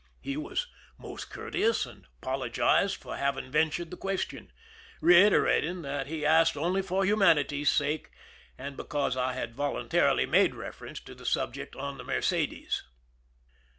[0.19, 0.65] He was
[0.97, 4.51] most courteous, and apolo gized for having ventured the question,
[4.99, 8.09] reiterating that he asked only for humanity's sake
[8.57, 12.81] and because I had voluntarily made reference to the subject on the Mercedes.